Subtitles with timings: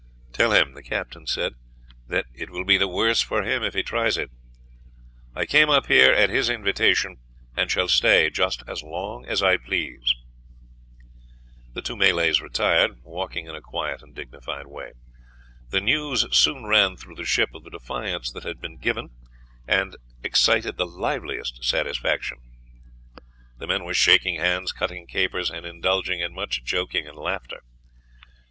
[0.33, 1.53] "Tell him," the captain said,
[2.07, 4.31] "that it will be the worse for him if he tries it.
[5.35, 7.17] I came up here at his invitation,
[7.55, 10.15] and shall stay just as long as I please."
[11.73, 14.93] The two Malays retired, walking in a quiet and dignified way.
[15.69, 19.11] The news soon ran through the ship of the defiance that had been given,
[19.67, 22.39] and excited the liveliest satisfaction.
[23.59, 27.61] The men were shaking hands, cutting capers, and indulging in much joking and laughter.